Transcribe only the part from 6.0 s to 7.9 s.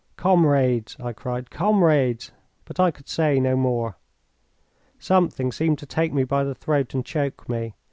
me by the throat and choke me.